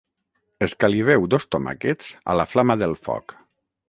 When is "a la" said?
2.33-2.47